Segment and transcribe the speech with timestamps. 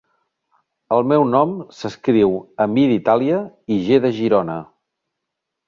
[0.95, 1.51] El meu nom
[1.81, 2.33] s'escriu
[2.67, 3.45] amb i d'Itàlia
[3.77, 4.59] i ge de Girona.